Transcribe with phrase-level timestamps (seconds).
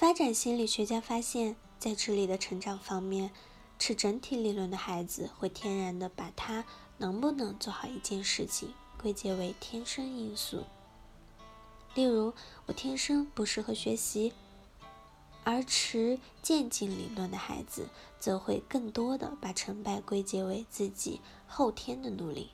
[0.00, 3.32] 发展心理学家发现，在智力的成长方面，
[3.78, 6.64] 持整体理论的孩子会天然的把他
[6.96, 10.64] 能不能做好一件事情归结为天生因素。
[11.94, 12.32] 例如，
[12.64, 14.32] 我天生不适合学习，
[15.44, 17.86] 而持渐进理论的孩子
[18.18, 22.52] 则会更多的把成败归结为自己后天的努力。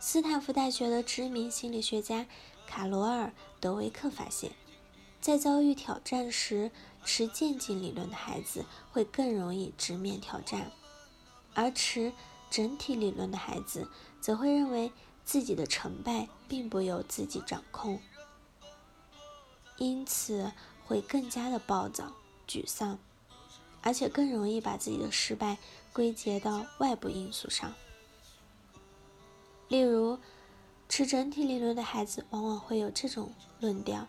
[0.00, 2.26] 斯坦福大学的知名心理学家
[2.66, 3.26] 卡罗尔·
[3.60, 4.52] 德维克发现，
[5.20, 6.70] 在遭遇挑战时，
[7.04, 10.70] 持渐进理论的孩子会更容易直面挑战，
[11.54, 12.12] 而持
[12.50, 13.88] 整体理论的孩子
[14.20, 14.92] 则会认为。
[15.24, 18.00] 自己的成败并不由自己掌控，
[19.76, 20.52] 因此
[20.86, 22.14] 会更加的暴躁、
[22.48, 22.98] 沮丧，
[23.82, 25.58] 而且更容易把自己的失败
[25.92, 27.74] 归结到外部因素上。
[29.68, 30.18] 例如，
[30.88, 34.08] 持整体理论的孩子往往会有这种论调：“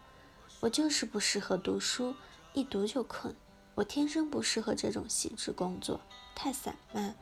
[0.61, 2.15] 我就是不适合读书，
[2.53, 3.33] 一读就困；
[3.75, 6.01] 我天生不适合这种细致工作，
[6.35, 7.15] 太散漫，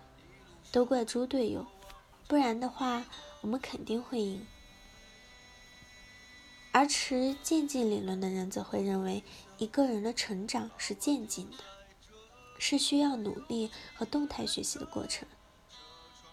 [0.72, 1.66] 都怪猪队友。”
[2.28, 3.06] 不然的话，
[3.42, 4.46] 我们肯定会赢。
[6.74, 9.24] 而持渐进理论的人则会认为，
[9.58, 11.64] 一个人的成长是渐进的，
[12.60, 15.26] 是需要努力和动态学习的过程。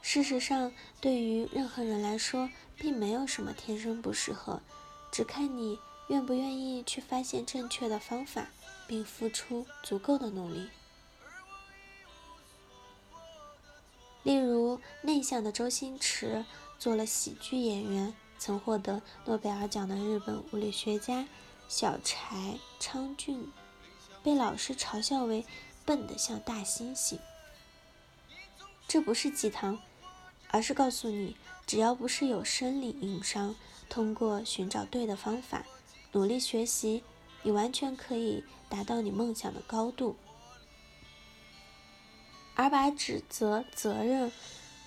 [0.03, 4.61] 事实上，对于任何人来说，并没有什么天生不适合，
[5.13, 8.49] 只看你愿不愿意去发现正确的方法，
[8.87, 10.69] 并付出足够的努力。
[14.23, 16.45] 例如，内向的周星驰
[16.79, 21.27] 做了喜剧演员，曾获得诺贝尔奖的日本物理学家
[21.69, 23.51] 小柴昌俊，
[24.23, 25.45] 被老师嘲笑为
[25.85, 27.19] 笨得像大猩猩。
[28.89, 29.79] 这不是鸡汤，
[30.49, 33.55] 而是告诉你，只要不是有生理硬伤，
[33.91, 35.67] 通过寻找对的方法，
[36.15, 37.03] 努力学习，
[37.43, 40.17] 你完全可以达到你梦想的高度。
[42.55, 44.31] 而把指责责任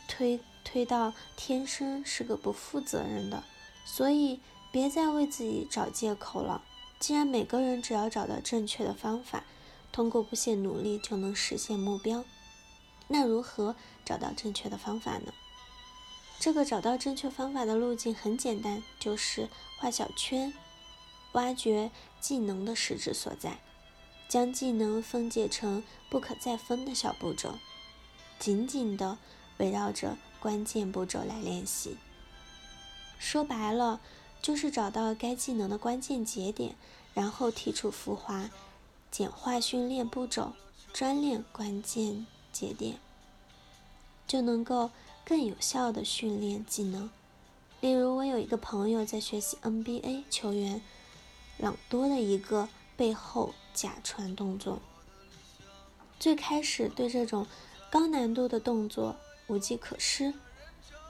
[0.07, 3.43] 推推到天生是个不负责任的，
[3.85, 4.39] 所以
[4.71, 6.63] 别再为自己找借口了。
[6.97, 9.43] 既然每个人只要找到正确的方法，
[9.91, 12.23] 通过不懈努力就能实现目标，
[13.09, 15.33] 那如何找到正确的方法呢？
[16.39, 20.53] 这个找到正确方法的路径很简单，就是画小圈，
[21.37, 23.59] 挖掘技能的实质所在。
[24.27, 27.53] 将技能分解成不可再分的小步骤，
[28.37, 29.17] 紧紧地
[29.57, 31.95] 围绕着关键步骤来练习。
[33.17, 34.01] 说白了，
[34.41, 36.75] 就是找到该技能的关键节点，
[37.13, 38.49] 然后剔除浮华，
[39.09, 40.51] 简化训练步骤，
[40.91, 42.99] 专练关键节点，
[44.27, 44.91] 就能够
[45.23, 47.09] 更有效地训练技能。
[47.79, 50.81] 例如，我有一个朋友在学习 NBA 球员
[51.57, 53.53] 朗多的一个背后。
[53.73, 54.79] 假传动作，
[56.19, 57.45] 最开始对这种
[57.91, 60.33] 高难度的动作无计可施。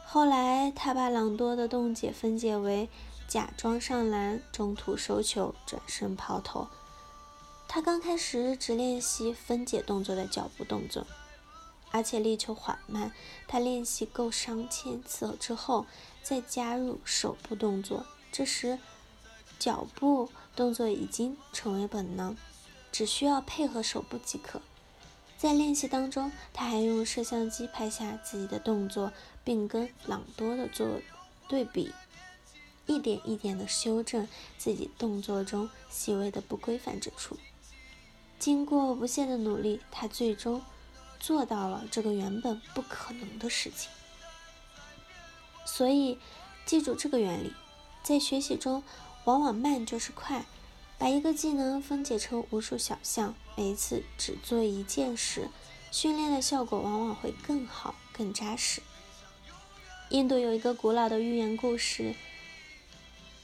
[0.06, 2.90] 后来他把朗多的动解分解为
[3.26, 6.68] 假装上篮、中途收球、转身抛投。
[7.70, 11.08] 他刚开始只练习分解动作的脚步动作，
[11.92, 13.14] 而且力求缓慢。
[13.48, 15.86] 他练习够上千次之后，
[16.22, 18.78] 再加入手部动作，这时
[19.60, 22.36] 脚步动作已经成为本能。
[22.90, 24.60] 只需要配合手部即可。
[25.38, 29.12] 在练习当中，他还用摄像机拍下自己的动作，
[29.44, 31.00] 并跟朗多的做
[31.48, 31.94] 对比，
[32.88, 37.38] 一点一点的修正自己动作中细微的不规范之处。
[38.40, 40.64] 经过不懈的努力，他最终
[41.20, 43.92] 做到了这个原本不可能的事情。
[45.68, 46.18] 所以，
[46.66, 47.54] 记住这个原理，
[48.02, 48.82] 在学习中，
[49.28, 50.46] 往往慢就是快。
[50.98, 55.50] 把一个技能分解成无数小项，每一次只做一件事，
[55.92, 58.82] 训练的效果往往会更好、更扎实。
[60.10, 62.16] 印度有一个古老的寓言故事，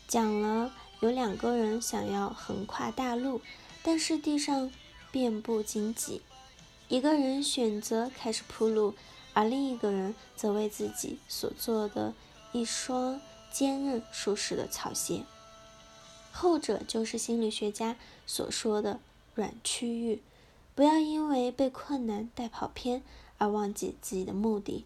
[0.08, 3.42] 讲了有两个人想要横跨大陆，
[3.84, 4.72] 但是地上
[5.12, 6.22] 遍布荆棘。
[6.88, 8.96] 一个人选择开始铺路，
[9.34, 12.14] 而另一个人则为自己所做的
[12.54, 13.20] 一双
[13.52, 15.24] 坚韧舒适的草鞋。
[16.36, 17.96] 后者就是心理学家
[18.26, 19.00] 所说的
[19.36, 20.20] 软区域，
[20.74, 23.04] 不要因为被困难带跑偏
[23.38, 24.84] 而忘记自己的目的，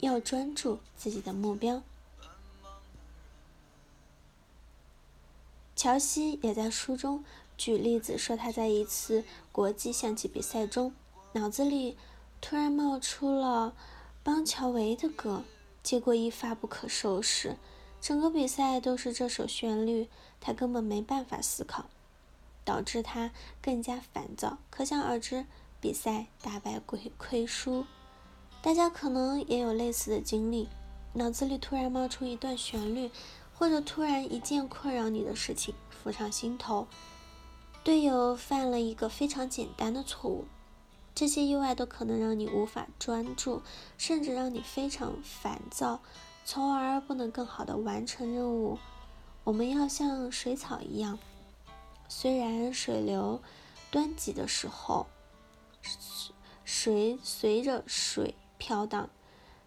[0.00, 1.82] 要专注自己的目标。
[5.74, 7.24] 乔西也在书中
[7.56, 10.94] 举例子说，他在一次国际象棋比赛中，
[11.32, 11.96] 脑子里
[12.42, 13.74] 突然冒出了
[14.22, 15.42] 邦乔维的歌，
[15.82, 17.56] 结果一发不可收拾。
[18.06, 20.08] 整个比赛都是这首旋律，
[20.40, 21.86] 他根本没办法思考。
[22.64, 24.58] 导致他更加烦躁。
[24.70, 25.44] 可想而知，
[25.80, 27.84] 比赛大败亏亏输。
[28.62, 30.68] 大家可能也有类似的经历，
[31.14, 33.10] 脑子里突然冒出一段旋律，
[33.52, 36.86] 或者突然一件困扰你的事情浮上心头。
[37.82, 40.44] 队友犯了一个非常简单的错误，
[41.12, 43.62] 这些意外都可能让你无法专注，
[43.98, 46.00] 甚至让你非常烦躁，
[46.48, 48.78] 从而不能更好的完成任务。
[49.42, 51.18] 我们要像水草一样，
[52.08, 53.42] 虽然水流
[53.90, 55.08] 湍急的时候，
[56.64, 59.10] 水随着水飘荡，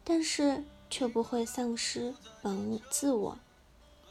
[0.05, 3.37] 但是却不会丧失本自我。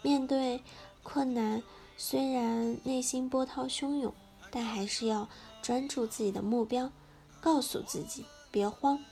[0.03, 0.63] 面对
[1.03, 1.63] 困难，
[1.97, 4.13] 虽然内心波涛汹涌，
[4.51, 5.27] 但还是要
[5.63, 6.93] 专注自己的目标，
[7.41, 9.03] 告诉自己别慌，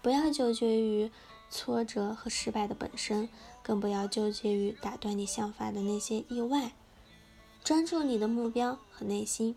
[0.00, 1.12] 不要纠结于。
[1.52, 3.28] 挫折和失败的本身，
[3.62, 6.72] 更不要纠结于打断你想法的那些意外。
[7.62, 9.54] 专注你的目标和内心，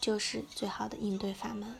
[0.00, 1.76] 就是最好的应对法门。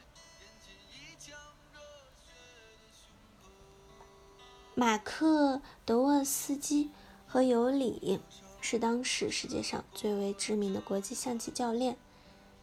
[4.77, 6.91] 马克·德沃斯基
[7.27, 8.21] 和尤里
[8.61, 11.97] 是当时世界上最为知名的国际象棋教练，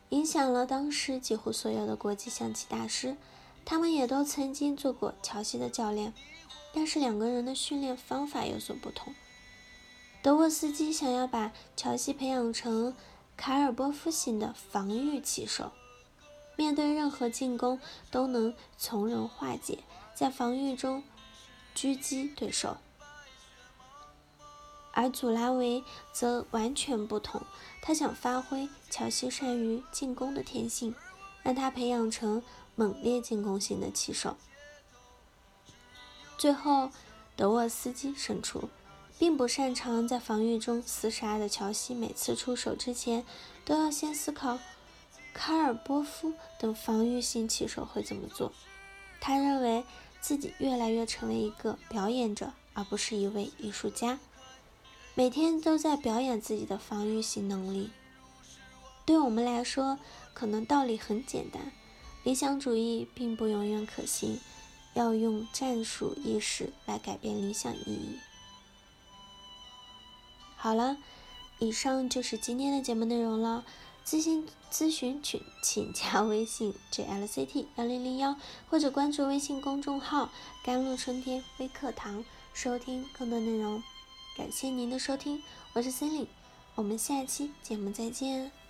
[0.09, 3.18] 影响了当时几乎所有的国际象棋大师。
[3.65, 6.13] 他们也都曾经做过乔西的教练。
[6.75, 9.16] 但是两个人的训练方法有所不同。
[10.22, 12.94] 德沃斯基想要把乔西培养成
[13.38, 15.72] 卡尔波夫型的防御棋手，
[16.57, 17.80] 面对任何进攻
[18.12, 19.80] 都能从容化解，
[20.13, 21.04] 在防御中
[21.74, 22.77] 狙击对手。
[24.92, 27.42] 而祖拉维则完全不同，
[27.81, 30.94] 他想发挥乔西善于进攻的天性，
[31.44, 32.44] 让他培养成
[32.75, 34.36] 猛烈进攻型的棋手。
[36.45, 36.92] 最后，
[37.36, 38.69] 德沃斯基胜出。
[39.18, 43.25] 并不擅长在防御中厮杀的乔西，每次出手之前
[43.63, 44.59] 都要先思考
[45.33, 48.51] 卡尔波夫等防御性棋手会怎么做。
[49.19, 49.83] 他认为
[50.21, 54.19] 自己越来越成为一个表演者，而不是一位艺术家，
[55.15, 57.89] 每天都在表演自己的防御性能力。
[59.03, 59.98] 对我们来说，
[60.36, 61.71] 可能道理很简单，
[62.24, 64.39] 理想主义并不永远可行。
[64.95, 68.18] 要用战术意识来改变理想意义。
[70.57, 70.97] 好了，
[71.59, 73.63] 以上就是今天的节目内容了。
[74.03, 78.36] 咨询咨询群请加微信 jlct 幺零零幺，
[78.69, 80.30] 或者关注微信公众号
[80.63, 83.81] “甘露春天微课堂”，收听更多内容。
[84.38, 85.41] 感谢您的收听，
[85.74, 86.27] 我是森林，
[86.75, 88.64] 我们下期节目再见。